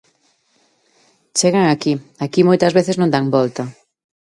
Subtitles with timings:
[1.37, 1.93] Chegan aquí,
[2.25, 3.63] aquí moitas veces non dan volta.